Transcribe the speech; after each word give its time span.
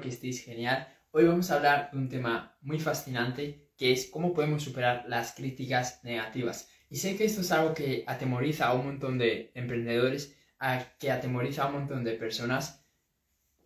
que 0.00 0.08
estéis 0.08 0.42
genial. 0.42 0.88
Hoy 1.10 1.24
vamos 1.24 1.50
a 1.50 1.56
hablar 1.56 1.90
de 1.92 1.98
un 1.98 2.08
tema 2.08 2.56
muy 2.62 2.80
fascinante 2.80 3.68
que 3.76 3.92
es 3.92 4.06
cómo 4.06 4.32
podemos 4.32 4.62
superar 4.62 5.04
las 5.08 5.32
críticas 5.32 6.00
negativas. 6.02 6.68
Y 6.88 6.96
sé 6.96 7.16
que 7.16 7.24
esto 7.24 7.42
es 7.42 7.52
algo 7.52 7.74
que 7.74 8.04
atemoriza 8.06 8.66
a 8.66 8.74
un 8.74 8.86
montón 8.86 9.18
de 9.18 9.50
emprendedores, 9.54 10.36
a, 10.58 10.84
que 10.98 11.10
atemoriza 11.10 11.64
a 11.64 11.66
un 11.66 11.74
montón 11.74 12.04
de 12.04 12.12
personas. 12.12 12.84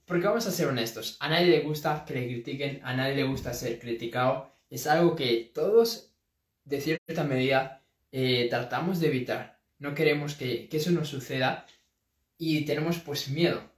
Porque 0.04 0.26
vamos 0.26 0.46
a 0.46 0.52
ser 0.52 0.68
honestos, 0.68 1.16
a 1.20 1.28
nadie 1.28 1.46
le 1.46 1.60
gusta 1.60 2.04
que 2.06 2.14
le 2.14 2.26
critiquen, 2.28 2.80
a 2.84 2.94
nadie 2.94 3.16
le 3.16 3.24
gusta 3.24 3.52
ser 3.52 3.78
criticado. 3.78 4.52
Es 4.70 4.86
algo 4.86 5.16
que 5.16 5.50
todos, 5.54 6.14
de 6.64 6.80
cierta 6.80 7.24
medida, 7.24 7.84
eh, 8.12 8.46
tratamos 8.48 9.00
de 9.00 9.08
evitar. 9.08 9.60
No 9.78 9.94
queremos 9.94 10.34
que, 10.34 10.68
que 10.68 10.76
eso 10.78 10.90
nos 10.90 11.08
suceda 11.08 11.66
y 12.38 12.64
tenemos 12.64 12.98
pues 12.98 13.28
miedo. 13.28 13.75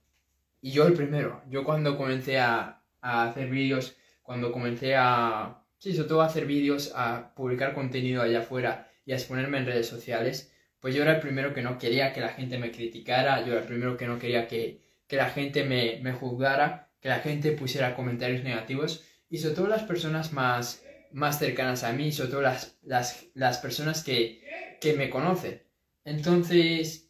Y 0.60 0.72
yo 0.72 0.86
el 0.86 0.94
primero, 0.94 1.42
yo 1.48 1.64
cuando 1.64 1.96
comencé 1.96 2.38
a, 2.38 2.82
a 3.00 3.24
hacer 3.24 3.48
vídeos, 3.48 3.96
cuando 4.22 4.52
comencé 4.52 4.96
a, 4.96 5.62
sí, 5.78 5.94
sobre 5.94 6.08
todo 6.08 6.22
a 6.22 6.26
hacer 6.26 6.46
vídeos, 6.46 6.92
a 6.94 7.34
publicar 7.34 7.74
contenido 7.74 8.22
allá 8.22 8.40
afuera 8.40 8.90
y 9.04 9.12
a 9.12 9.16
exponerme 9.16 9.58
en 9.58 9.66
redes 9.66 9.86
sociales, 9.86 10.52
pues 10.80 10.94
yo 10.94 11.02
era 11.02 11.14
el 11.14 11.20
primero 11.20 11.54
que 11.54 11.62
no 11.62 11.78
quería 11.78 12.12
que 12.12 12.20
la 12.20 12.28
gente 12.30 12.58
me 12.58 12.70
criticara, 12.70 13.40
yo 13.40 13.52
era 13.52 13.62
el 13.62 13.66
primero 13.66 13.96
que 13.96 14.06
no 14.06 14.18
quería 14.18 14.46
que, 14.46 14.82
que 15.06 15.16
la 15.16 15.30
gente 15.30 15.64
me, 15.64 16.00
me 16.02 16.12
juzgara, 16.12 16.90
que 17.00 17.08
la 17.08 17.20
gente 17.20 17.52
pusiera 17.52 17.94
comentarios 17.94 18.44
negativos 18.44 19.04
y 19.30 19.38
sobre 19.38 19.54
todo 19.54 19.68
las 19.68 19.84
personas 19.84 20.32
más, 20.32 20.84
más 21.12 21.38
cercanas 21.38 21.84
a 21.84 21.92
mí, 21.92 22.12
sobre 22.12 22.30
todo 22.30 22.42
las, 22.42 22.78
las, 22.82 23.26
las 23.34 23.58
personas 23.58 24.04
que, 24.04 24.42
que 24.80 24.94
me 24.94 25.10
conocen. 25.10 25.62
Entonces, 26.04 27.07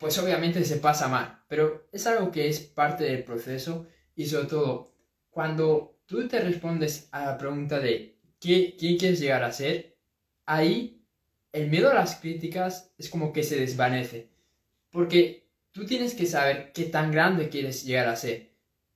pues 0.00 0.16
obviamente 0.16 0.64
se 0.64 0.78
pasa 0.78 1.08
mal, 1.08 1.42
pero 1.46 1.86
es 1.92 2.06
algo 2.06 2.32
que 2.32 2.48
es 2.48 2.60
parte 2.60 3.04
del 3.04 3.22
proceso 3.22 3.86
y 4.16 4.24
sobre 4.24 4.46
todo 4.46 4.94
cuando 5.28 6.00
tú 6.06 6.26
te 6.26 6.40
respondes 6.40 7.10
a 7.12 7.26
la 7.26 7.36
pregunta 7.36 7.78
de 7.78 8.18
¿qué, 8.40 8.76
quién 8.78 8.96
quieres 8.96 9.20
llegar 9.20 9.44
a 9.44 9.52
ser, 9.52 9.98
ahí 10.46 11.04
el 11.52 11.68
miedo 11.68 11.90
a 11.90 11.94
las 11.94 12.16
críticas 12.16 12.94
es 12.96 13.10
como 13.10 13.30
que 13.34 13.42
se 13.42 13.60
desvanece, 13.60 14.30
porque 14.88 15.50
tú 15.70 15.84
tienes 15.84 16.14
que 16.14 16.24
saber 16.24 16.72
qué 16.72 16.84
tan 16.84 17.12
grande 17.12 17.50
quieres 17.50 17.84
llegar 17.84 18.08
a 18.08 18.16
ser. 18.16 18.54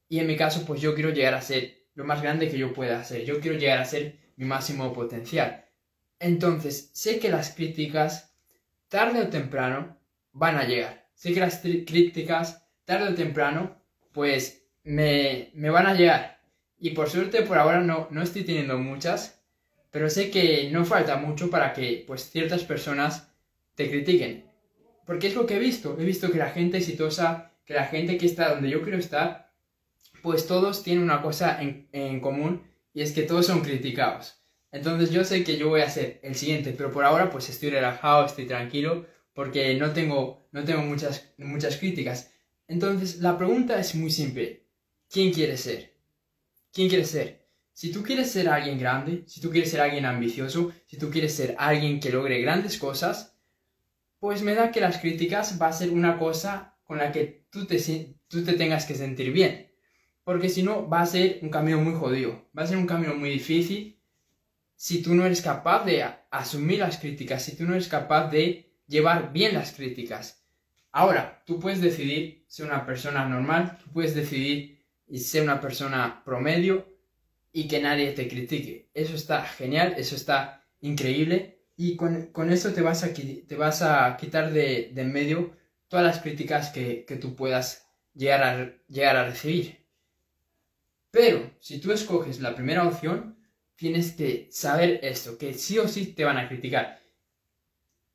Y 0.09 0.21
en 0.21 0.27
mi 0.27 0.37
caso, 0.37 0.65
pues 0.65 0.81
yo 0.81 0.95
quiero 0.95 1.11
llegar 1.11 1.35
a 1.35 1.43
ser 1.43 1.85
lo 1.95 2.05
más 2.05 2.23
grande 2.23 2.49
que 2.49 2.57
yo 2.57 2.73
pueda 2.73 3.05
ser, 3.05 3.27
yo 3.27 3.41
quiero 3.41 3.59
llegar 3.59 3.79
a 3.79 3.85
ser 3.85 4.19
mi 4.37 4.47
máximo 4.47 4.91
potencial. 4.95 5.67
Entonces, 6.19 6.89
sé 6.95 7.19
que 7.19 7.29
las 7.29 7.53
críticas, 7.53 8.35
tarde 8.89 9.21
o 9.21 9.29
temprano, 9.29 9.94
van 10.35 10.57
a 10.57 10.65
llegar. 10.65 11.07
Sé 11.15 11.33
que 11.33 11.41
las 11.41 11.61
críticas, 11.61 12.67
tarde 12.85 13.09
o 13.09 13.15
temprano, 13.15 13.81
pues 14.13 14.67
me, 14.83 15.51
me, 15.55 15.71
van 15.71 15.87
a 15.87 15.95
llegar. 15.95 16.41
Y 16.79 16.91
por 16.91 17.09
suerte 17.09 17.43
por 17.43 17.57
ahora 17.57 17.81
no, 17.81 18.09
no 18.11 18.21
estoy 18.21 18.45
teniendo 18.45 18.77
muchas, 18.79 19.43
pero 19.91 20.11
sé 20.11 20.31
que 20.31 20.69
no 20.71 20.85
falta 20.85 21.17
mucho 21.17 21.49
para 21.49 21.73
que 21.73 22.05
pues 22.07 22.31
ciertas 22.31 22.65
personas 22.65 23.33
te 23.75 23.89
critiquen. 23.89 24.51
Porque 25.07 25.29
es 25.29 25.35
lo 25.35 25.47
que 25.47 25.57
he 25.57 25.59
visto. 25.59 25.97
He 25.99 26.05
visto 26.05 26.31
que 26.31 26.39
la 26.39 26.51
gente 26.51 26.79
exitosa, 26.79 27.53
que 27.65 27.75
la 27.75 27.87
gente 27.87 28.19
que 28.19 28.27
está 28.27 28.51
donde 28.51 28.71
yo 28.71 28.83
quiero 28.83 28.99
estar, 28.99 29.53
pues 30.23 30.47
todos 30.47 30.83
tienen 30.83 31.05
una 31.05 31.23
cosa 31.23 31.63
en, 31.63 31.89
en 31.93 32.21
común 32.21 32.63
y 32.93 33.03
es 33.03 33.13
que 33.13 33.23
todos 33.23 33.47
son 33.47 33.61
criticados. 33.61 34.41
Entonces 34.73 35.11
yo 35.11 35.25
sé 35.25 35.45
que 35.45 35.57
yo 35.57 35.69
voy 35.69 35.83
a 35.83 35.91
ser 35.91 36.19
el 36.23 36.35
siguiente, 36.35 36.75
pero 36.77 36.91
por 36.91 37.05
ahora 37.05 37.31
pues 37.31 37.49
estoy 37.49 37.71
relajado, 37.71 38.27
estoy 38.27 38.47
tranquilo 38.47 39.07
porque 39.35 39.75
no 39.75 39.93
tengo, 39.93 40.47
no 40.53 40.65
tengo 40.65 40.83
muchas, 40.83 41.33
muchas 41.37 41.77
críticas. 41.77 42.33
Entonces, 42.67 43.19
la 43.19 43.37
pregunta 43.37 43.79
es 43.79 43.95
muy 43.95 44.11
simple. 44.11 44.65
¿Quién 45.11 45.33
quieres 45.33 45.61
ser? 45.61 45.95
¿Quién 46.73 46.89
quieres 46.89 47.11
ser? 47.11 47.45
Si 47.73 47.93
tú 47.93 48.03
quieres 48.03 48.31
ser 48.31 48.49
alguien 48.49 48.79
grande, 48.79 49.25
si 49.27 49.41
tú 49.41 49.51
quieres 49.51 49.71
ser 49.71 49.81
alguien 49.81 50.07
ambicioso, 50.07 50.73
si 50.87 50.97
tú 50.97 51.11
quieres 51.11 51.35
ser 51.35 51.57
alguien 51.59 52.01
que 52.01 52.11
logre 52.11 52.41
grandes 52.41 52.79
cosas, 52.79 53.37
pues 54.21 54.43
me 54.43 54.55
da 54.55 54.71
que 54.71 54.81
las 54.81 54.99
críticas 54.99 55.61
va 55.61 55.69
a 55.69 55.73
ser 55.73 55.91
una 55.91 56.17
cosa 56.17 56.79
con 56.85 56.99
la 56.99 57.11
que 57.13 57.47
tú 57.51 57.67
te, 57.67 58.17
tú 58.29 58.45
te 58.45 58.53
tengas 58.55 58.87
que 58.87 58.95
sentir 58.95 59.33
bien. 59.33 59.73
Porque 60.23 60.49
si 60.49 60.63
no, 60.63 60.89
va 60.89 61.03
a 61.03 61.07
ser 61.07 61.41
un 61.43 61.51
camino 61.51 61.79
muy 61.81 61.95
jodido, 61.95 62.49
va 62.57 62.63
a 62.63 62.67
ser 62.67 62.79
un 62.79 62.87
camino 62.87 63.15
muy 63.15 63.31
difícil 63.31 64.01
si 64.77 65.03
tú 65.03 65.15
no 65.15 65.27
eres 65.27 65.43
capaz 65.43 65.85
de 65.85 66.05
asumir 66.31 66.79
las 66.79 66.99
críticas, 66.99 67.43
si 67.43 67.57
tú 67.57 67.65
no 67.65 67.75
eres 67.75 67.89
capaz 67.89 68.31
de 68.31 68.74
llevar 68.87 69.33
bien 69.33 69.55
las 69.55 69.73
críticas. 69.73 70.45
Ahora, 70.93 71.43
tú 71.45 71.59
puedes 71.59 71.81
decidir 71.81 72.45
ser 72.47 72.67
una 72.67 72.87
persona 72.87 73.25
normal, 73.29 73.79
tú 73.83 73.91
puedes 73.93 74.15
decidir 74.15 74.85
ser 75.17 75.43
una 75.43 75.61
persona 75.61 76.23
promedio 76.25 76.87
y 77.53 77.69
que 77.69 77.81
nadie 77.81 78.13
te 78.13 78.29
critique. 78.29 78.91
Eso 78.95 79.15
está 79.15 79.43
genial, 79.43 79.95
eso 79.97 80.17
está 80.17 80.65
increíble 80.81 81.55
y 81.77 81.97
con, 81.97 82.53
eso 82.53 82.73
te 82.73 82.83
vas 82.83 83.03
a, 83.05 83.13
te 83.13 83.57
vas 83.57 83.83
a 83.83 84.17
quitar 84.17 84.53
de, 84.53 84.93
en 84.95 85.13
medio 85.13 85.57
todas 85.89 86.05
las 86.05 86.21
críticas 86.21 86.71
que, 86.71 87.05
tú 87.21 87.35
puedas 87.35 87.87
llegar 88.15 88.43
a, 88.43 88.73
llegar 88.89 89.17
a 89.17 89.29
recibir. 89.29 89.85
Pero 91.11 91.51
si 91.61 91.81
tú 91.81 91.93
escoges 91.93 92.41
la 92.41 92.55
primera 92.55 92.87
opción, 92.87 93.39
tienes 93.77 94.13
que 94.13 94.49
saber 94.51 95.01
esto, 95.03 95.39
que 95.39 95.55
sí 95.55 95.79
o 95.79 95.89
sí 95.89 96.07
te 96.07 96.25
van 96.25 96.39
a 96.39 96.49
criticar. 96.49 97.01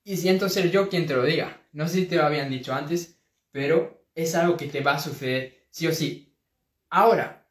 Y 0.03 0.17
siento 0.17 0.49
ser 0.49 0.71
yo 0.71 0.89
quien 0.89 1.05
te 1.05 1.15
lo 1.15 1.23
diga. 1.23 1.61
No 1.71 1.87
sé 1.87 1.95
si 1.95 2.05
te 2.05 2.15
lo 2.15 2.23
habían 2.23 2.49
dicho 2.49 2.73
antes, 2.73 3.19
pero 3.51 4.07
es 4.15 4.35
algo 4.35 4.57
que 4.57 4.67
te 4.67 4.81
va 4.81 4.93
a 4.93 4.99
suceder 4.99 5.67
sí 5.69 5.87
o 5.87 5.93
sí. 5.93 6.35
Ahora, 6.89 7.47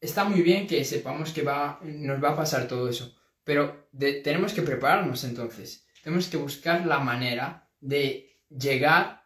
está 0.00 0.24
muy 0.24 0.42
bien 0.42 0.66
que 0.66 0.84
sepamos 0.84 1.32
que 1.32 1.42
nos 1.42 2.22
va 2.22 2.30
a 2.30 2.36
pasar 2.36 2.68
todo 2.68 2.88
eso, 2.88 3.16
pero 3.44 3.88
tenemos 4.22 4.52
que 4.52 4.62
prepararnos 4.62 5.24
entonces. 5.24 5.86
Tenemos 6.02 6.28
que 6.28 6.36
buscar 6.36 6.86
la 6.86 7.00
manera 7.00 7.70
de 7.80 8.42
llegar 8.48 9.24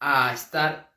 a 0.00 0.32
estar 0.32 0.92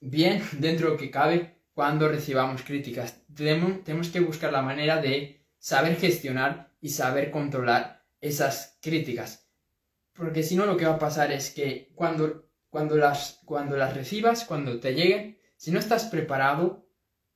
bien 0.00 0.42
dentro 0.52 0.86
de 0.86 0.92
lo 0.92 0.98
que 0.98 1.10
cabe 1.10 1.56
cuando 1.74 2.08
recibamos 2.08 2.62
críticas. 2.62 3.22
tenemos 3.34 4.08
que 4.08 4.20
buscar 4.20 4.52
la 4.52 4.62
manera 4.62 5.00
de 5.00 5.44
saber 5.58 5.96
gestionar 5.96 6.72
y 6.80 6.88
saber 6.88 7.30
controlar 7.30 8.06
esas 8.20 8.78
críticas. 8.80 9.45
Porque 10.16 10.42
si 10.42 10.56
no, 10.56 10.66
lo 10.66 10.76
que 10.76 10.86
va 10.86 10.94
a 10.94 10.98
pasar 10.98 11.32
es 11.32 11.50
que 11.50 11.92
cuando, 11.94 12.48
cuando, 12.70 12.96
las, 12.96 13.40
cuando 13.44 13.76
las 13.76 13.94
recibas, 13.94 14.44
cuando 14.44 14.80
te 14.80 14.94
lleguen, 14.94 15.38
si 15.56 15.70
no 15.70 15.78
estás 15.78 16.04
preparado, 16.06 16.86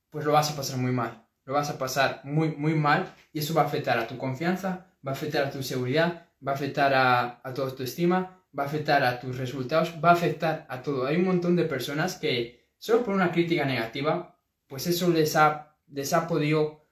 pues 0.09 0.25
lo 0.25 0.31
vas 0.33 0.51
a 0.51 0.55
pasar 0.55 0.77
muy 0.77 0.91
mal. 0.91 1.27
Lo 1.45 1.53
vas 1.53 1.69
a 1.69 1.77
pasar 1.77 2.21
muy, 2.23 2.55
muy 2.55 2.75
mal 2.75 3.13
y 3.33 3.39
eso 3.39 3.53
va 3.53 3.63
a 3.63 3.65
afectar 3.65 3.97
a 3.97 4.07
tu 4.07 4.17
confianza, 4.17 4.87
va 5.05 5.11
a 5.11 5.15
afectar 5.15 5.45
a 5.45 5.51
tu 5.51 5.63
seguridad, 5.63 6.27
va 6.45 6.51
a 6.51 6.55
afectar 6.55 6.93
a, 6.93 7.41
a 7.43 7.53
tu 7.53 7.61
autoestima, 7.61 8.43
va 8.57 8.63
a 8.63 8.65
afectar 8.65 9.03
a 9.03 9.19
tus 9.19 9.37
resultados, 9.37 9.95
va 10.03 10.09
a 10.09 10.13
afectar 10.13 10.65
a 10.69 10.81
todo. 10.81 11.05
Hay 11.05 11.17
un 11.17 11.25
montón 11.25 11.55
de 11.55 11.65
personas 11.65 12.15
que 12.15 12.69
solo 12.77 13.03
por 13.03 13.13
una 13.13 13.31
crítica 13.31 13.65
negativa, 13.65 14.39
pues 14.67 14.87
eso 14.87 15.09
les 15.09 15.35
ha, 15.35 15.77
les 15.87 16.13
ha 16.13 16.27
podido 16.27 16.87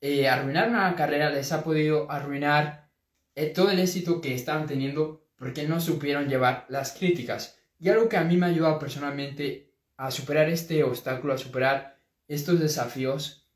eh, 0.00 0.28
arruinar 0.28 0.68
una 0.68 0.94
carrera, 0.96 1.30
les 1.30 1.52
ha 1.52 1.62
podido 1.62 2.10
arruinar 2.10 2.90
eh, 3.34 3.46
todo 3.46 3.70
el 3.70 3.78
éxito 3.78 4.20
que 4.20 4.34
estaban 4.34 4.66
teniendo 4.66 5.26
porque 5.40 5.66
no 5.66 5.80
supieron 5.80 6.28
llevar 6.28 6.66
las 6.68 6.92
críticas. 6.92 7.58
Y 7.78 7.88
algo 7.88 8.10
que 8.10 8.18
a 8.18 8.24
mí 8.24 8.36
me 8.36 8.44
ha 8.44 8.50
ayudado 8.50 8.78
personalmente 8.78 9.72
a 9.96 10.10
superar 10.10 10.50
este 10.50 10.84
obstáculo, 10.84 11.32
a 11.32 11.38
superar 11.38 11.98
estos 12.28 12.60
desafíos 12.60 13.48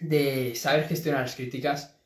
de 0.00 0.56
saber 0.56 0.88
gestionar 0.88 1.20
las 1.20 1.36
críticas, 1.36 1.96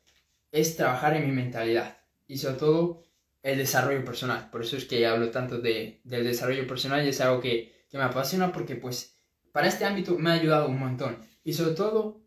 es 0.51 0.77
trabajar 0.77 1.15
en 1.15 1.25
mi 1.25 1.31
mentalidad 1.31 1.97
y 2.27 2.37
sobre 2.37 2.57
todo 2.57 3.03
el 3.41 3.57
desarrollo 3.57 4.05
personal. 4.05 4.51
Por 4.51 4.61
eso 4.61 4.77
es 4.77 4.85
que 4.85 5.07
hablo 5.07 5.31
tanto 5.31 5.57
de, 5.57 5.99
del 6.03 6.23
desarrollo 6.23 6.67
personal 6.67 7.03
y 7.03 7.09
es 7.09 7.19
algo 7.19 7.41
que, 7.41 7.85
que 7.89 7.97
me 7.97 8.03
apasiona 8.03 8.51
porque 8.51 8.75
pues 8.75 9.17
para 9.51 9.67
este 9.67 9.85
ámbito 9.85 10.15
me 10.19 10.29
ha 10.29 10.33
ayudado 10.33 10.67
un 10.69 10.77
montón. 10.77 11.17
Y 11.43 11.53
sobre 11.53 11.73
todo 11.73 12.21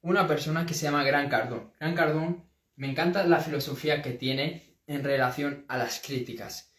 una 0.00 0.26
persona 0.26 0.64
que 0.64 0.72
se 0.72 0.84
llama 0.84 1.04
Gran 1.04 1.28
Cardón. 1.28 1.70
Gran 1.78 1.94
Cardón 1.94 2.44
me 2.76 2.90
encanta 2.90 3.26
la 3.26 3.40
filosofía 3.40 4.00
que 4.00 4.12
tiene 4.12 4.69
en 4.90 5.04
relación 5.04 5.64
a 5.68 5.78
las 5.78 6.00
críticas. 6.00 6.72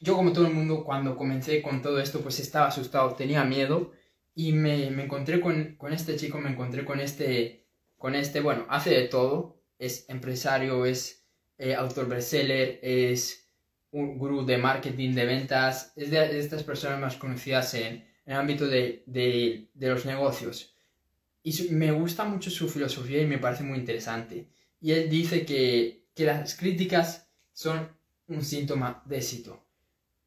Yo 0.00 0.16
como 0.16 0.32
todo 0.32 0.48
el 0.48 0.52
mundo 0.52 0.82
cuando 0.84 1.16
comencé 1.16 1.62
con 1.62 1.80
todo 1.80 2.00
esto 2.00 2.20
pues 2.20 2.40
estaba 2.40 2.66
asustado, 2.66 3.14
tenía 3.14 3.44
miedo 3.44 3.92
y 4.34 4.52
me, 4.52 4.88
encontré 4.88 5.40
con, 5.40 5.78
este 5.92 6.16
chico, 6.16 6.40
me 6.40 6.50
encontré 6.50 6.84
con 6.84 6.98
este, 6.98 7.66
con 7.96 8.16
este, 8.16 8.40
bueno, 8.40 8.66
hace 8.68 8.90
de 8.90 9.06
todo, 9.06 9.62
es 9.78 10.06
empresario, 10.08 10.86
es 10.86 11.24
eh, 11.56 11.76
autor 11.76 12.08
bestseller, 12.08 12.80
es 12.82 13.48
un 13.92 14.18
gurú 14.18 14.44
de 14.44 14.58
marketing, 14.58 15.14
de 15.14 15.24
ventas, 15.24 15.92
es 15.94 16.10
de, 16.10 16.36
estas 16.40 16.64
personas 16.64 16.98
más 16.98 17.14
conocidas 17.14 17.74
en, 17.74 18.04
el 18.26 18.34
ámbito 18.34 18.66
de, 18.66 19.04
de, 19.06 19.68
los 19.88 20.04
negocios. 20.04 20.74
Y 21.44 21.68
me 21.70 21.92
gusta 21.92 22.24
mucho 22.24 22.50
su 22.50 22.68
filosofía 22.68 23.22
y 23.22 23.26
me 23.26 23.38
parece 23.38 23.62
muy 23.62 23.78
interesante. 23.78 24.48
Y 24.80 24.92
él 24.92 25.08
dice 25.08 25.46
que 25.46 26.03
que 26.14 26.24
las 26.24 26.54
críticas 26.54 27.28
son 27.52 27.88
un 28.28 28.44
síntoma 28.44 29.02
de 29.06 29.18
éxito. 29.18 29.64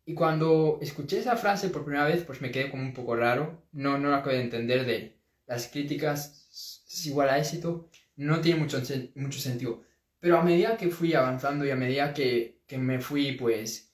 Y 0.05 0.13
cuando 0.13 0.79
escuché 0.81 1.19
esa 1.19 1.35
frase 1.35 1.69
por 1.69 1.83
primera 1.83 2.05
vez, 2.05 2.23
pues 2.23 2.41
me 2.41 2.51
quedé 2.51 2.69
como 2.69 2.83
un 2.83 2.93
poco 2.93 3.15
raro, 3.15 3.63
no, 3.73 3.97
no 3.97 4.09
la 4.09 4.17
acabo 4.17 4.35
de 4.35 4.41
entender 4.41 4.85
de, 4.85 5.17
las 5.47 5.67
críticas 5.67 6.47
es 6.87 7.05
igual 7.05 7.29
a 7.29 7.37
éxito, 7.37 7.89
no 8.15 8.41
tiene 8.41 8.59
mucho, 8.59 8.81
mucho 9.15 9.39
sentido. 9.39 9.83
Pero 10.19 10.37
a 10.37 10.43
medida 10.43 10.77
que 10.77 10.89
fui 10.89 11.13
avanzando 11.13 11.65
y 11.65 11.71
a 11.71 11.75
medida 11.75 12.13
que, 12.13 12.61
que 12.67 12.77
me 12.77 12.99
fui, 12.99 13.33
pues, 13.33 13.93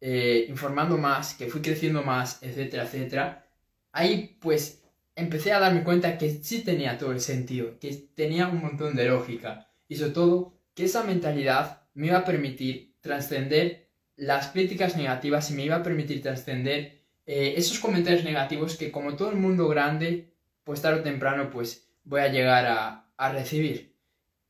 eh, 0.00 0.46
informando 0.48 0.98
más, 0.98 1.34
que 1.34 1.48
fui 1.48 1.62
creciendo 1.62 2.02
más, 2.02 2.42
etcétera, 2.42 2.84
etcétera, 2.84 3.46
ahí, 3.92 4.36
pues, 4.40 4.82
empecé 5.14 5.52
a 5.52 5.60
darme 5.60 5.84
cuenta 5.84 6.18
que 6.18 6.30
sí 6.30 6.62
tenía 6.64 6.98
todo 6.98 7.12
el 7.12 7.20
sentido, 7.20 7.78
que 7.78 7.92
tenía 8.14 8.48
un 8.48 8.60
montón 8.60 8.94
de 8.96 9.06
lógica 9.06 9.68
y 9.88 9.96
sobre 9.96 10.12
todo 10.12 10.61
que 10.74 10.84
esa 10.84 11.04
mentalidad 11.04 11.82
me 11.94 12.08
iba 12.08 12.18
a 12.18 12.24
permitir 12.24 12.96
trascender 13.00 13.90
las 14.16 14.48
críticas 14.48 14.96
negativas 14.96 15.50
y 15.50 15.54
me 15.54 15.64
iba 15.64 15.76
a 15.76 15.82
permitir 15.82 16.22
trascender 16.22 17.02
eh, 17.26 17.54
esos 17.56 17.78
comentarios 17.78 18.24
negativos 18.24 18.76
que 18.76 18.90
como 18.90 19.16
todo 19.16 19.30
el 19.30 19.36
mundo 19.36 19.68
grande, 19.68 20.34
pues 20.64 20.82
tarde 20.82 21.00
o 21.00 21.02
temprano, 21.02 21.50
pues 21.50 21.88
voy 22.04 22.20
a 22.20 22.28
llegar 22.28 22.66
a, 22.66 22.98
recibir. 23.32 23.96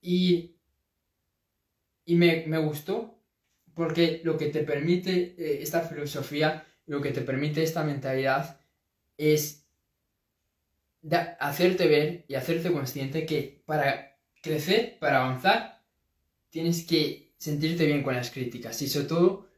Y, 0.00 0.56
y 2.06 2.14
me, 2.14 2.58
gustó 2.58 3.22
porque 3.74 4.22
lo 4.24 4.38
que 4.38 4.46
te 4.46 4.62
permite 4.62 5.34
eh, 5.36 5.62
esta 5.62 5.82
filosofía, 5.82 6.64
lo 6.86 7.02
que 7.02 7.12
te 7.12 7.20
permite 7.20 7.62
esta 7.62 7.84
mentalidad 7.84 8.58
es 9.19 9.66
hacerte 11.38 11.86
ver 11.86 12.24
y 12.28 12.34
hacerte 12.34 12.72
consciente 12.72 13.26
que 13.26 13.62
para 13.66 14.16
crecer, 14.42 14.98
para 14.98 15.22
avanzar, 15.24 15.81
tienes 16.52 16.84
que 16.87 17.32
sentirte 17.38 17.87
bien 17.87 18.02
con 18.02 18.14
las 18.14 18.31
críticas 18.31 18.81
y 18.82 18.88
sobre 18.88 19.06
todo 19.06 19.49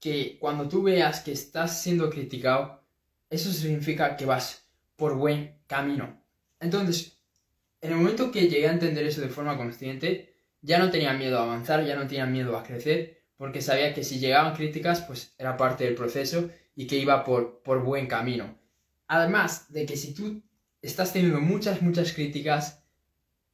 que 0.00 0.38
cuando 0.40 0.66
tú 0.68 0.82
veas 0.82 1.20
que 1.20 1.30
estás 1.30 1.82
siendo 1.82 2.08
criticado, 2.08 2.82
eso 3.28 3.52
significa 3.52 4.16
que 4.16 4.24
vas 4.24 4.66
por 4.96 5.14
buen 5.14 5.58
camino. 5.66 6.20
Entonces, 6.58 7.18
en 7.82 7.92
el 7.92 7.98
momento 7.98 8.32
que 8.32 8.48
llegué 8.48 8.66
a 8.66 8.72
entender 8.72 9.06
eso 9.06 9.20
de 9.20 9.28
forma 9.28 9.56
consciente, 9.56 10.34
ya 10.62 10.78
no 10.78 10.90
tenía 10.90 11.12
miedo 11.12 11.38
a 11.38 11.42
avanzar, 11.42 11.84
ya 11.84 11.96
no 11.96 12.06
tenía 12.06 12.26
miedo 12.26 12.56
a 12.56 12.64
crecer, 12.64 13.20
porque 13.36 13.60
sabía 13.60 13.92
que 13.92 14.02
si 14.02 14.18
llegaban 14.18 14.56
críticas, 14.56 15.02
pues 15.02 15.34
era 15.38 15.56
parte 15.56 15.84
del 15.84 15.94
proceso 15.94 16.50
y 16.74 16.86
que 16.86 16.96
iba 16.96 17.24
por, 17.24 17.62
por 17.62 17.84
buen 17.84 18.06
camino. 18.06 18.58
Además 19.06 19.70
de 19.72 19.84
que 19.84 19.96
si 19.96 20.14
tú 20.14 20.42
estás 20.80 21.12
teniendo 21.12 21.40
muchas, 21.40 21.82
muchas 21.82 22.12
críticas, 22.12 22.77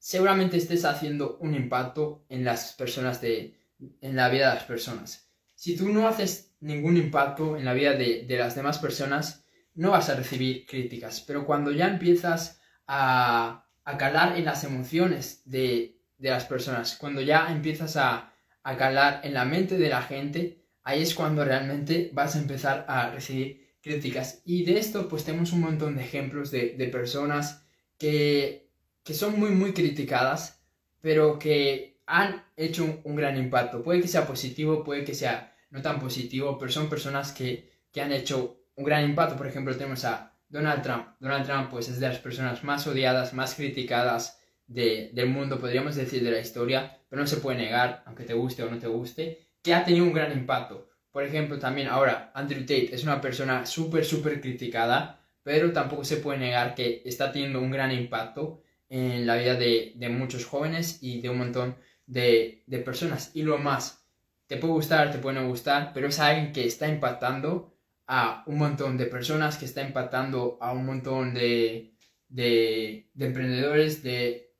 seguramente 0.05 0.59
estés 0.59 0.85
haciendo 0.85 1.39
un 1.39 1.55
impacto 1.55 2.27
en 2.29 2.45
las 2.45 2.75
personas 2.75 3.23
de, 3.23 3.59
en 4.03 4.15
la 4.15 4.29
vida 4.29 4.51
de 4.51 4.57
las 4.57 4.65
personas. 4.65 5.31
Si 5.55 5.79
tú 5.79 5.89
no 5.89 6.07
haces 6.07 6.55
ningún 6.61 6.99
impacto 6.99 7.57
en 7.57 7.65
la 7.65 7.73
vida 7.73 7.95
de, 7.95 8.27
las 8.29 8.55
demás 8.55 8.79
personas, 8.79 9.47
no 9.73 9.93
vas 9.93 10.11
a 10.11 10.15
recibir 10.15 10.67
críticas. 10.67 11.23
Pero 11.23 11.47
cuando 11.47 11.73
ya 11.73 11.89
empiezas 11.89 12.61
a, 12.87 13.67
calar 13.99 14.37
en 14.37 14.45
las 14.45 14.63
emociones 14.65 15.41
de, 15.47 16.03
las 16.19 16.45
personas, 16.45 16.97
cuando 16.97 17.23
ya 17.23 17.51
empiezas 17.51 17.97
a, 17.97 18.31
calar 18.63 19.23
en 19.25 19.33
la 19.33 19.47
mente 19.47 19.79
de 19.79 19.89
la 19.89 20.03
gente, 20.03 20.67
ahí 20.83 21.01
es 21.01 21.15
cuando 21.15 21.47
realmente 21.47 22.11
vas 22.13 22.37
a 22.37 22.41
empezar 22.41 22.85
a 22.89 23.09
recibir 23.09 23.79
críticas. 23.81 24.43
Y 24.45 24.65
de 24.65 24.79
esto 24.79 25.09
pues 25.09 25.25
tenemos 25.25 25.53
un 25.53 25.63
montón 25.63 25.97
de 25.97 26.03
ejemplos 26.03 26.51
de, 26.51 26.91
personas 26.93 27.65
que, 27.97 28.64
que 29.05 29.15
son 29.15 29.39
muy 29.39 29.51
muy 29.51 29.73
criticadas, 29.73 30.65
pero 31.01 31.39
que 31.39 32.01
han 32.07 32.45
hecho 32.57 33.01
un, 33.05 33.17
gran 33.17 33.37
impacto. 33.37 33.83
Puede 33.83 34.01
que 34.01 34.09
sea 34.09 34.27
positivo, 34.27 34.83
puede 34.83 35.05
que 35.05 35.15
sea 35.15 35.55
no 35.71 35.83
tan 35.83 36.01
positivo, 36.01 36.59
pero 36.59 36.73
son 36.73 36.89
personas 36.89 37.33
que, 37.33 37.73
han 38.01 38.13
hecho 38.13 38.59
un 38.75 38.85
gran 38.85 39.05
impacto. 39.05 39.37
Por 39.37 39.47
ejemplo, 39.47 39.77
tenemos 39.77 40.05
a 40.05 40.35
Donald 40.49 40.83
Trump. 40.83 41.09
Donald 41.21 41.47
Trump 41.47 41.71
pues 41.71 41.89
es 41.89 42.01
de 42.01 42.09
las 42.09 42.19
personas 42.19 42.65
más 42.65 42.87
odiadas, 42.87 43.35
más 43.35 43.55
criticadas 43.55 44.41
del 44.67 45.29
mundo, 45.29 45.61
podríamos 45.61 45.95
decir, 45.95 46.25
de 46.25 46.31
la 46.31 46.41
historia, 46.41 46.99
pero 47.09 47.21
no 47.21 47.29
se 47.29 47.37
puede 47.37 47.59
negar, 47.59 48.03
aunque 48.07 48.25
te 48.25 48.35
guste 48.35 48.63
o 48.63 48.71
no 48.71 48.79
te 48.79 48.87
guste, 48.87 49.47
que 49.63 49.75
ha 49.75 49.85
tenido 49.85 50.05
un 50.05 50.15
gran 50.15 50.33
impacto. 50.33 50.89
Por 51.13 51.23
ejemplo, 51.23 51.59
también 51.59 51.89
ahora 51.89 52.33
Andrew 52.35 52.63
Tate 52.63 52.95
es 52.95 53.05
una 53.05 53.21
persona 53.21 53.67
súper, 53.67 54.05
súper 54.05 54.41
criticada, 54.41 55.21
pero 55.43 55.73
tampoco 55.73 56.05
se 56.05 56.17
puede 56.17 56.39
negar 56.39 56.75
que 56.75 57.03
está 57.05 57.31
teniendo 57.31 57.61
un 57.61 57.71
gran 57.71 57.93
impacto 57.93 58.64
en 58.95 59.27
la 59.27 59.37
vida 59.37 59.57
de, 59.57 59.93
de 59.97 60.09
muchos 60.09 60.47
jóvenes 60.47 60.99
y 61.03 61.21
de 61.21 61.29
un 61.29 61.39
montón 61.39 61.77
de, 62.07 62.63
personas. 62.85 63.33
Y 63.35 63.43
lo 63.43 63.59
más, 63.59 64.07
te 64.47 64.57
puede 64.57 64.75
gustar, 64.75 65.11
te 65.11 65.19
puede 65.19 65.41
no 65.41 65.49
gustar, 65.49 65.91
pero 65.93 66.07
es 66.07 66.21
alguien 66.21 66.53
que 66.53 66.65
está 66.65 66.89
impactando 66.89 67.75
a 68.07 68.45
un 68.47 68.59
montón 68.59 68.97
de 68.97 69.07
personas, 69.07 69.59
que 69.59 69.65
está 69.65 69.83
impactando 69.83 70.59
a 70.61 70.73
un 70.73 70.87
montón 70.87 71.35
de, 71.35 71.95
de, 72.29 73.11
emprendedores, 73.19 74.05
de... 74.05 74.53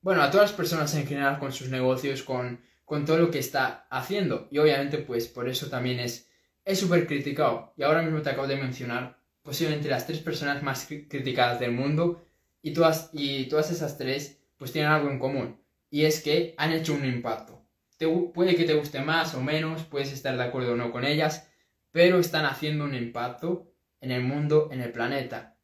Bueno, 0.00 0.22
a 0.22 0.30
todas 0.30 0.50
las 0.50 0.56
personas 0.56 0.94
en 0.94 1.06
general 1.06 1.38
con 1.38 1.52
sus 1.52 1.68
negocios, 1.68 2.22
con, 2.22 2.58
con 2.86 3.04
todo 3.04 3.18
lo 3.18 3.30
que 3.30 3.38
está 3.38 3.86
haciendo. 3.90 4.48
Y 4.50 4.58
obviamente, 4.58 4.96
pues 4.96 5.28
por 5.28 5.46
eso 5.46 5.68
también 5.68 6.00
es 6.00 6.26
súper 6.72 7.06
criticado. 7.06 7.74
Y 7.76 7.82
ahora 7.82 8.00
mismo 8.00 8.22
te 8.22 8.30
acabo 8.30 8.46
de 8.46 8.56
mencionar 8.56 9.18
posiblemente 9.42 9.90
las 9.90 10.06
tres 10.06 10.20
personas 10.20 10.62
más 10.62 10.86
criticadas 10.86 11.60
del 11.60 11.72
mundo 11.72 12.31
y 12.62 12.72
todas, 12.72 13.10
y 13.12 13.46
todas 13.46 13.70
esas 13.70 13.98
tres 13.98 14.38
pues 14.56 14.72
tienen 14.72 14.92
algo 14.92 15.10
en 15.10 15.18
común 15.18 15.62
y 15.92 16.06
es 16.06 16.22
que 16.22 16.54
han 16.56 16.72
hecho 16.72 16.94
un 16.94 17.04
impacto. 17.04 17.62
Te, 17.98 18.08
puede 18.08 18.56
que 18.56 18.64
te 18.64 18.74
guste 18.74 19.02
más 19.02 19.34
o 19.34 19.42
menos, 19.42 19.82
puedes 19.84 20.10
estar 20.10 20.34
de 20.36 20.42
acuerdo 20.42 20.72
o 20.72 20.76
no 20.76 20.90
con 20.90 21.04
ellas, 21.04 21.48
pero 21.92 22.18
están 22.18 22.46
haciendo 22.46 22.84
un 22.84 22.94
impacto 22.94 23.70
en 24.00 24.10
el 24.10 24.22
mundo, 24.22 24.70
en 24.72 24.80
el 24.80 24.90
planeta. 24.90 25.58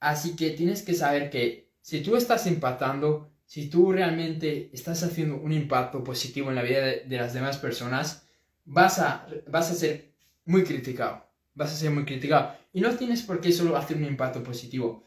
Así 0.00 0.36
que 0.36 0.50
tienes 0.52 0.82
que 0.82 0.94
saber 0.94 1.28
que 1.28 1.70
si 1.82 2.00
tú 2.02 2.16
estás 2.16 2.46
impactando, 2.46 3.30
si 3.44 3.68
tú 3.68 3.92
realmente 3.92 4.70
estás 4.72 5.02
haciendo 5.02 5.36
un 5.36 5.52
impacto 5.52 6.02
positivo 6.02 6.48
en 6.48 6.56
la 6.56 6.62
vida 6.62 6.80
de, 6.80 7.16
las 7.16 7.34
demás 7.34 7.58
personas, 7.58 8.26
vas 8.64 8.98
a, 9.00 9.26
vas 9.48 9.70
a 9.70 9.74
ser 9.74 10.12
muy 10.46 10.64
criticado. 10.64 11.26
Vas 11.54 11.72
a 11.72 11.76
ser 11.76 11.90
muy 11.90 12.06
criticado. 12.06 12.54
Y 12.72 12.80
no 12.80 12.94
tienes 12.96 13.20
por 13.20 13.42
qué 13.42 13.52
solo 13.52 13.76
hacer 13.76 13.98
un 13.98 14.06
impacto 14.06 14.42
positivo 14.42 15.04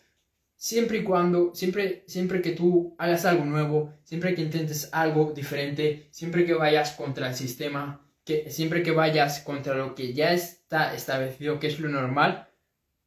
siempre 0.61 0.99
y 0.99 1.03
cuando, 1.03 1.55
siempre, 1.55 2.03
siempre 2.05 2.39
que 2.39 2.51
tú 2.51 2.95
hagas 2.99 3.25
algo 3.25 3.45
nuevo, 3.45 3.95
siempre 4.03 4.35
que 4.35 4.43
intentes 4.43 4.89
algo 4.91 5.33
diferente, 5.35 6.07
siempre 6.11 6.45
que 6.45 6.53
vayas 6.53 6.91
contra 6.91 7.29
el 7.29 7.33
sistema, 7.33 8.07
que, 8.23 8.51
siempre 8.51 8.83
que 8.83 8.91
vayas 8.91 9.39
contra 9.39 9.73
lo 9.73 9.95
que 9.95 10.13
ya 10.13 10.33
está 10.33 10.93
establecido, 10.93 11.59
que 11.59 11.65
es 11.65 11.79
lo 11.79 11.89
normal, 11.89 12.47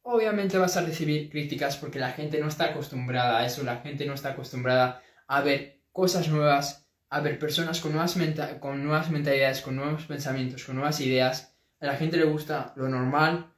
obviamente 0.01 0.57
vas 0.57 0.75
a 0.75 0.81
recibir 0.81 1.29
críticas 1.29 1.77
porque 1.77 1.97
la 1.97 2.11
gente 2.11 2.41
no 2.41 2.49
está 2.49 2.65
acostumbrada 2.65 3.39
a 3.39 3.45
eso, 3.45 3.63
la 3.63 3.77
gente 3.77 4.05
no 4.05 4.15
está 4.15 4.31
acostumbrada 4.31 5.01
a 5.25 5.39
ver 5.39 5.79
cosas 5.93 6.27
nuevas, 6.27 6.89
a 7.09 7.21
ver 7.21 7.39
personas 7.39 7.79
con 7.79 7.93
nuevas, 7.93 8.17
con 8.59 8.83
nuevas 8.83 9.09
mentalidades, 9.11 9.61
con 9.61 9.77
nuevos 9.77 10.03
pensamientos, 10.03 10.65
con 10.65 10.75
nuevas 10.75 10.99
ideas. 10.99 11.55
A 11.79 11.85
la 11.85 11.95
gente 11.95 12.17
le 12.17 12.25
gusta 12.25 12.73
lo 12.75 12.89
normal 12.89 13.55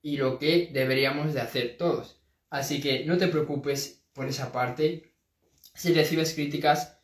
y 0.00 0.16
lo 0.16 0.38
que 0.38 0.70
deberíamos 0.72 1.34
de 1.34 1.40
hacer 1.40 1.76
todos. 1.76 2.21
Así 2.52 2.82
que 2.82 3.06
no 3.06 3.16
te 3.16 3.28
preocupes 3.28 4.04
por 4.12 4.26
esa 4.26 4.52
parte. 4.52 5.14
Si 5.74 5.94
recibes 5.94 6.34
críticas, 6.34 6.98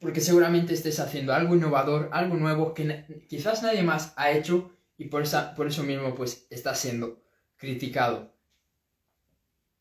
porque 0.00 0.20
seguramente 0.20 0.74
estés 0.74 0.98
haciendo 0.98 1.32
algo 1.32 1.54
innovador, 1.54 2.08
algo 2.10 2.34
nuevo 2.34 2.74
que 2.74 3.04
quizás 3.28 3.62
nadie 3.62 3.84
más 3.84 4.12
ha 4.16 4.32
hecho 4.32 4.72
y 4.98 5.04
por, 5.04 5.22
esa, 5.22 5.54
por 5.54 5.68
eso 5.68 5.84
mismo 5.84 6.16
pues 6.16 6.48
está 6.50 6.74
siendo 6.74 7.22
criticado. 7.56 8.34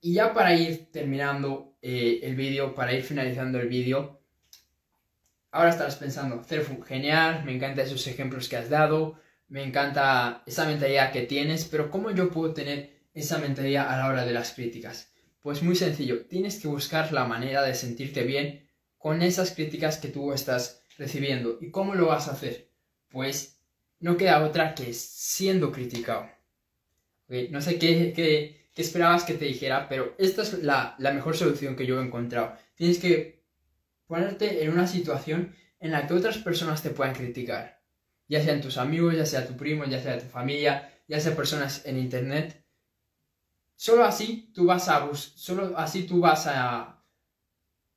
Y 0.01 0.13
ya 0.13 0.35
para 0.35 0.53
ir 0.53 0.91
terminando 0.91 1.75
eh, 1.81 2.19
el 2.21 2.35
vídeo, 2.35 2.75
para 2.75 2.93
ir 2.93 3.01
finalizando 3.01 3.59
el 3.59 3.69
vídeo, 3.69 4.21
ahora 5.49 5.71
estarás 5.71 5.95
pensando, 5.95 6.43
Cerfu, 6.43 6.79
genial, 6.83 7.43
me 7.43 7.55
encantan 7.55 7.87
esos 7.87 8.05
ejemplos 8.05 8.47
que 8.47 8.57
has 8.57 8.69
dado, 8.69 9.19
me 9.47 9.63
encanta 9.63 10.43
esa 10.45 10.67
mentalidad 10.67 11.11
que 11.11 11.23
tienes, 11.23 11.65
pero 11.65 11.89
¿cómo 11.89 12.11
yo 12.11 12.29
puedo 12.29 12.53
tener 12.53 13.00
esa 13.13 13.37
mentalidad 13.37 13.89
a 13.89 13.97
la 13.97 14.07
hora 14.07 14.25
de 14.25 14.33
las 14.33 14.51
críticas? 14.51 15.11
Pues 15.41 15.63
muy 15.63 15.75
sencillo, 15.75 16.25
tienes 16.25 16.59
que 16.59 16.67
buscar 16.67 17.11
la 17.11 17.25
manera 17.25 17.63
de 17.63 17.73
sentirte 17.73 18.23
bien 18.23 18.69
con 18.97 19.21
esas 19.21 19.51
críticas 19.51 19.97
que 19.97 20.09
tú 20.09 20.33
estás 20.33 20.83
recibiendo. 20.97 21.57
¿Y 21.59 21.71
cómo 21.71 21.95
lo 21.95 22.07
vas 22.07 22.27
a 22.27 22.33
hacer? 22.33 22.69
Pues 23.09 23.59
no 23.99 24.17
queda 24.17 24.43
otra 24.45 24.75
que 24.75 24.93
siendo 24.93 25.71
criticado. 25.71 26.29
No 27.49 27.61
sé 27.61 27.79
qué, 27.79 28.13
qué, 28.13 28.67
esperabas 28.75 29.23
que 29.23 29.35
te 29.35 29.45
dijera, 29.45 29.87
pero 29.87 30.15
esta 30.17 30.41
es 30.41 30.63
la, 30.63 30.95
la 30.99 31.13
mejor 31.13 31.37
solución 31.37 31.75
que 31.75 31.85
yo 31.85 31.99
he 31.99 32.05
encontrado. 32.05 32.55
Tienes 32.75 32.99
que 32.99 33.41
ponerte 34.05 34.63
en 34.63 34.71
una 34.71 34.85
situación 34.85 35.55
en 35.79 35.91
la 35.91 36.05
que 36.05 36.13
otras 36.13 36.37
personas 36.37 36.83
te 36.83 36.89
puedan 36.89 37.15
criticar. 37.15 37.81
Ya 38.27 38.43
sean 38.43 38.61
tus 38.61 38.77
amigos, 38.77 39.15
ya 39.15 39.25
sea 39.25 39.47
tu 39.47 39.55
primo, 39.55 39.85
ya 39.85 40.01
sea 40.01 40.19
tu 40.19 40.25
familia, 40.25 40.93
ya 41.07 41.19
sea 41.19 41.35
personas 41.35 41.85
en 41.85 41.97
internet. 41.97 42.60
Solo 43.81 44.03
así 44.03 44.51
tú 44.53 44.67
vas 44.67 44.87
a, 44.89 45.09
solo 45.15 45.75
así 45.75 46.03
tú 46.03 46.19
vas 46.19 46.45
a, 46.45 47.03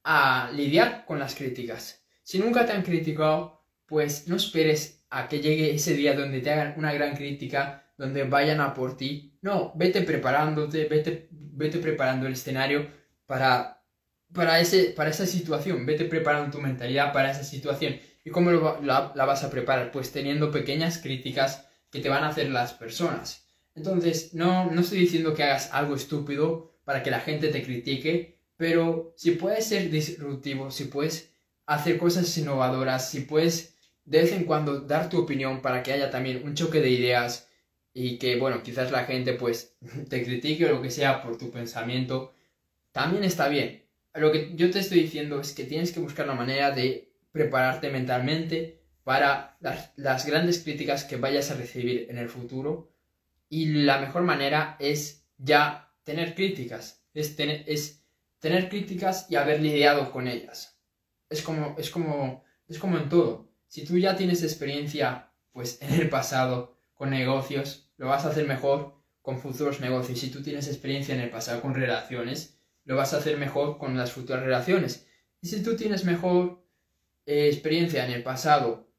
a 0.03 0.51
lidiar 0.55 1.05
con 1.05 1.19
las 1.19 1.35
críticas. 1.35 2.03
Si 2.23 2.39
nunca 2.39 2.65
te 2.65 2.73
han 2.73 2.83
criticado, 2.83 3.67
pues 3.85 4.27
no 4.27 4.37
esperes 4.37 5.05
a 5.11 5.29
que 5.29 5.41
llegue 5.41 5.75
ese 5.75 5.93
día 5.93 6.17
donde 6.17 6.41
te 6.41 6.51
hagan 6.51 6.73
una 6.79 6.91
gran 6.95 7.15
crítica, 7.15 7.93
donde 7.99 8.25
vayan 8.25 8.63
a 8.63 8.73
por 8.73 8.97
ti. 8.97 9.39
No, 9.43 9.75
vete 9.75 10.01
preparándote, 10.01 10.87
vete, 10.87 11.29
vete 11.31 11.79
preparando 11.81 12.27
el 12.27 12.33
escenario 12.33 12.89
para, 13.27 13.85
para, 14.33 14.61
ese, 14.61 14.85
para 14.97 15.11
esa 15.11 15.27
situación. 15.27 15.85
Vete 15.85 16.07
preparando 16.07 16.51
tu 16.51 16.63
mentalidad 16.63 17.13
para 17.13 17.31
esa 17.31 17.45
situación. 17.45 18.01
¿Y 18.25 18.31
cómo 18.31 18.53
la, 18.53 19.13
la 19.15 19.25
vas 19.27 19.45
a 19.45 19.51
preparar? 19.51 19.93
Pues 19.93 20.13
teniendo 20.13 20.51
pequeñas 20.51 20.97
críticas 20.97 21.69
que 21.91 22.01
te 22.01 22.09
van 22.09 22.25
a 22.25 22.29
hacer 22.29 22.49
las 22.49 22.73
personas. 22.73 23.44
Entonces, 23.75 24.35
no, 24.35 24.71
no 24.71 24.81
estoy 24.81 25.01
diciendo 25.01 25.35
que 25.35 25.43
hagas 25.43 25.71
algo 25.73 25.95
estúpido 25.95 26.73
para 26.85 27.03
que 27.03 27.11
la 27.11 27.21
gente 27.21 27.49
te 27.49 27.63
critique, 27.63 28.39
pero 28.57 29.15
si 29.17 29.33
puedes 29.33 29.67
ser 29.67 29.91
disruptivo, 29.91 30.71
si 30.71 30.85
puedes 30.85 31.33
hacer 31.67 31.99
cosas 31.99 32.37
innovadoras, 32.39 33.11
si 33.11 33.21
puedes 33.21 33.75
de 34.05 34.21
vez 34.21 34.33
en 34.33 34.45
cuando 34.45 34.81
dar 34.81 35.09
tu 35.09 35.19
opinión 35.19 35.63
para 35.63 35.83
que 35.83 35.93
haya 35.93 36.11
también 36.11 36.43
un 36.45 36.55
choque 36.55 36.81
de 36.81 36.91
ideas 36.91 37.49
y 37.93 38.19
que, 38.19 38.37
bueno, 38.37 38.63
quizás 38.63 38.91
la 38.91 39.05
gente 39.05 39.35
pues 39.35 39.77
te 40.09 40.25
critique 40.25 40.67
o 40.67 40.73
lo 40.73 40.83
que 40.83 40.91
sea 40.91 41.23
por 41.23 41.39
tu 41.39 41.51
pensamiento, 41.51 42.35
también 42.93 43.25
está 43.25 43.49
bien. 43.49 43.85
Lo 44.15 44.31
que 44.31 44.55
yo 44.55 44.71
te 44.71 44.79
estoy 44.79 45.01
diciendo 45.01 45.41
es 45.41 45.53
que 45.53 45.65
tienes 45.65 45.93
que 45.93 46.01
buscar 46.01 46.27
la 46.27 46.35
manera 46.35 46.71
de 46.71 47.11
prepararte 47.33 47.91
mentalmente 47.91 48.81
para 49.03 49.57
las, 49.61 50.27
grandes 50.27 50.61
críticas 50.61 51.05
que 51.05 51.17
vayas 51.17 51.51
a 51.51 51.57
recibir 51.57 52.07
en 52.09 52.19
el 52.19 52.29
futuro 52.29 52.94
y 53.55 53.67
la 53.67 53.99
mejor 53.99 54.23
manera 54.23 54.77
es 54.81 55.29
ya 55.39 55.95
tener 56.03 56.35
críticas, 56.35 57.07
es 57.15 57.37
tener, 57.37 57.63
es 57.69 58.05
tener 58.41 58.69
críticas 58.69 59.27
y 59.31 59.37
haber 59.37 59.61
lidiado 59.61 60.11
con 60.11 60.27
ellas. 60.27 60.81
Es 61.31 61.41
como, 61.41 61.77
es 61.79 61.89
como, 61.89 62.43
es 62.67 62.81
como 62.81 62.99
en 62.99 63.09
todo. 63.09 63.49
Si 63.69 63.85
tú 63.85 63.97
ya 63.97 64.17
tienes 64.17 64.43
experiencia, 64.43 65.31
pues 65.53 65.81
en 65.83 65.95
el 66.01 66.09
pasado 66.09 66.77
con 66.95 67.11
negocios, 67.11 67.93
lo 67.97 68.09
vas 68.09 68.25
a 68.25 68.31
hacer 68.31 68.49
mejor 68.49 69.01
con 69.23 69.39
futuros 69.39 69.79
negocios. 69.79 70.19
Si 70.19 70.33
tú 70.33 70.43
tienes 70.43 70.67
experiencia 70.67 71.15
en 71.15 71.21
el 71.21 71.31
pasado 71.31 71.63
con 71.63 71.77
relaciones, 71.77 72.59
lo 72.85 72.97
vas 72.97 73.15
a 73.15 73.19
hacer 73.19 73.39
mejor 73.39 73.79
con 73.79 73.97
las 73.97 74.11
futuras 74.11 74.43
relaciones. 74.43 75.07
Y 75.41 75.47
si 75.47 75.63
tú 75.63 75.77
tienes 75.77 76.05
mejor 76.05 76.67
eh, 77.25 77.47
experiencia 77.47 78.05
en 78.05 78.15
el 78.15 78.25
pasado 78.25 78.91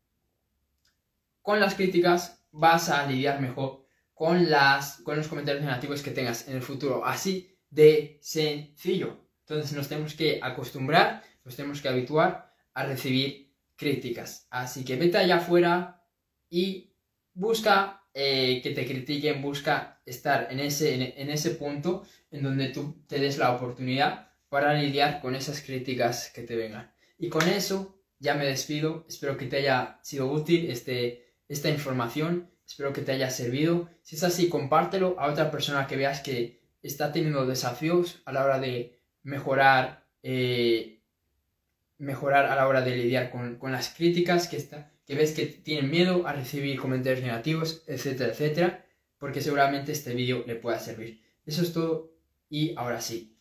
con 1.42 1.60
las 1.60 1.76
críticas, 1.76 2.42
vas 2.54 2.88
a 2.88 3.06
lidiar 3.06 3.42
mejor 3.42 3.85
con, 4.16 4.50
las, 4.50 5.02
con 5.02 5.18
los 5.18 5.28
comentarios 5.28 5.64
negativos 5.64 6.02
que 6.02 6.10
tengas 6.10 6.48
en 6.48 6.56
el 6.56 6.64
futuro. 6.64 7.06
Así 7.06 7.56
de 7.70 8.18
sencillo. 8.22 9.20
Entonces 9.42 9.74
nos 9.74 9.88
tenemos 9.88 10.16
que 10.16 10.40
acostumbrar, 10.42 11.22
nos 11.44 11.56
tenemos 11.56 11.82
que 11.82 11.90
habituar 11.90 12.52
a 12.74 12.86
recibir 12.86 13.54
críticas. 13.76 14.48
Así 14.50 14.84
que 14.84 14.96
vete 14.96 15.18
allá 15.18 15.38
afuera 15.38 16.04
y 16.50 16.96
busca 17.34 18.04
eh, 18.14 18.62
que 18.64 18.72
te 18.72 18.88
critiquen, 18.88 19.42
busca 19.42 20.02
estar 20.06 20.48
en 20.50 20.62
ese, 20.62 21.22
en, 21.22 21.30
ese 21.30 21.52
punto 21.52 22.04
en 22.32 22.42
donde 22.42 22.70
tú 22.70 23.04
te 23.08 23.20
des 23.20 23.38
la 23.38 23.52
oportunidad 23.52 24.32
para 24.48 24.74
lidiar 24.74 25.20
con 25.22 25.36
esas 25.36 25.62
críticas 25.62 26.32
que 26.34 26.44
te 26.44 26.56
vengan. 26.56 26.94
Y 27.18 27.28
con 27.30 27.48
eso 27.48 28.02
ya 28.20 28.34
me 28.36 28.46
despido. 28.46 29.06
Espero 29.10 29.36
que 29.36 29.48
te 29.48 29.58
haya 29.58 30.00
sido 30.02 30.32
útil 30.32 30.72
este, 30.72 31.34
esta 31.50 31.70
información. 31.70 32.50
Espero 32.66 32.94
que 32.94 33.02
te 33.02 33.12
haya 33.12 33.30
servido. 33.30 33.90
Si 34.02 34.16
es 34.16 34.24
así, 34.24 34.50
compártelo 34.50 35.20
a 35.20 35.30
otra 35.30 35.52
persona 35.52 35.88
que 35.88 35.96
veas 35.96 36.22
que 36.22 36.62
está 36.82 37.12
teniendo 37.12 37.46
desafíos 37.46 38.22
a 38.26 38.32
la 38.32 38.44
hora 38.44 38.60
de 38.60 39.00
mejorar, 39.24 40.06
eh, 40.24 41.02
mejorar 41.98 42.46
a 42.46 42.56
la 42.56 42.68
hora 42.68 42.82
de 42.82 42.96
lidiar 42.96 43.32
con, 43.32 43.72
las 43.72 43.90
críticas, 43.90 44.48
que, 44.48 44.58
está, 44.58 44.92
que 45.06 45.16
ves 45.16 45.34
que 45.34 45.46
tienen 45.46 45.90
miedo 45.90 46.28
a 46.28 46.34
recibir 46.34 46.80
comentarios 46.80 47.24
negativos, 47.24 47.84
etcétera, 47.88 48.32
etcétera, 48.32 48.86
porque 49.18 49.42
seguramente 49.42 49.92
este 49.92 50.14
vídeo 50.14 50.44
le 50.46 50.56
pueda 50.56 50.80
servir. 50.80 51.24
Eso 51.46 51.62
es 51.62 51.74
todo 51.74 52.14
y 52.50 52.76
ahora 52.78 53.02
sí, 53.02 53.35